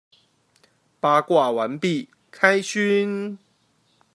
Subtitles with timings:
[0.99, 3.37] 八卦完畢，開勳！